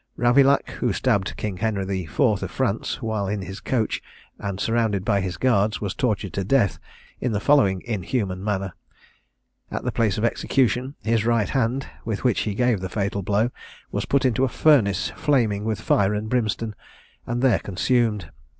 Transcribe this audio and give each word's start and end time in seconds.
Ravillac, 0.17 0.67
who 0.79 0.93
stabbed 0.93 1.37
King 1.37 1.57
Henry 1.57 2.05
IV. 2.05 2.19
of 2.19 2.49
France, 2.49 3.03
while 3.03 3.27
in 3.27 3.43
his 3.43 3.59
coach, 3.59 4.01
and 4.39 4.59
surrounded 4.59 5.05
by 5.05 5.21
his 5.21 5.37
guards, 5.37 5.79
was 5.79 5.93
tortured 5.93 6.33
to 6.33 6.43
death 6.43 6.79
in 7.19 7.33
the 7.33 7.39
following 7.39 7.83
inhuman 7.85 8.43
manner: 8.43 8.73
At 9.69 9.83
the 9.83 9.91
place 9.91 10.17
of 10.17 10.25
execution, 10.25 10.95
his 11.03 11.23
right 11.23 11.49
hand, 11.49 11.85
with 12.03 12.23
which 12.23 12.39
he 12.49 12.55
gave 12.55 12.81
the 12.81 12.89
fatal 12.89 13.21
blow, 13.21 13.51
was 13.91 14.05
put 14.05 14.25
into 14.25 14.43
a 14.43 14.49
furnace 14.49 15.11
flaming 15.11 15.65
with 15.65 15.79
fire 15.79 16.15
and 16.15 16.27
brimstone, 16.29 16.73
and 17.27 17.43
there 17.43 17.59
consumed. 17.59 18.31